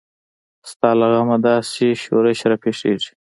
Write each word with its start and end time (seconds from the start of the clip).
ستا 0.71 0.89
له 0.99 1.07
غمه 1.13 1.37
داسې 1.47 1.85
شورش 2.03 2.39
راپېښیږي. 2.49 3.11